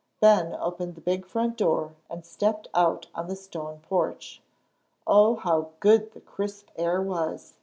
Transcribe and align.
Ben 0.19 0.55
opened 0.55 0.95
the 0.95 0.99
big 1.01 1.27
front 1.27 1.55
door 1.57 1.93
and 2.09 2.25
stepped 2.25 2.67
out 2.73 3.05
on 3.13 3.27
the 3.27 3.35
stone 3.35 3.81
porch. 3.81 4.41
Oh, 5.05 5.35
how 5.35 5.73
good 5.79 6.13
the 6.13 6.21
crisp 6.21 6.69
air 6.75 6.99
was! 6.99 7.59